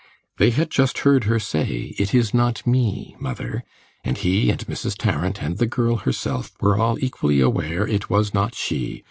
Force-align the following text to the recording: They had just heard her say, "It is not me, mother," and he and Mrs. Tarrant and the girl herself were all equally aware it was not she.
They 0.37 0.49
had 0.49 0.71
just 0.71 0.97
heard 1.05 1.25
her 1.25 1.39
say, 1.39 1.93
"It 1.99 2.11
is 2.15 2.33
not 2.33 2.65
me, 2.65 3.15
mother," 3.19 3.63
and 4.03 4.17
he 4.17 4.49
and 4.49 4.65
Mrs. 4.65 4.97
Tarrant 4.97 5.43
and 5.43 5.59
the 5.59 5.67
girl 5.67 5.97
herself 5.97 6.53
were 6.59 6.75
all 6.75 6.97
equally 7.05 7.39
aware 7.39 7.85
it 7.87 8.09
was 8.09 8.33
not 8.33 8.55
she. 8.55 8.99